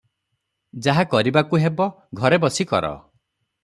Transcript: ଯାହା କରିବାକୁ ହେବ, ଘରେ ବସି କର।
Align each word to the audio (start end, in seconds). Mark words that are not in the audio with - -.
ଯାହା 0.85 1.03
କରିବାକୁ 1.13 1.61
ହେବ, 1.67 1.89
ଘରେ 2.23 2.43
ବସି 2.47 2.71
କର। 2.75 2.95